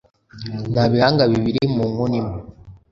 Nta 0.71 0.83
bihanga 0.91 1.23
bibiri 1.31 1.61
mu 1.75 1.83
nkono 1.91 2.15
imwe 2.19 2.39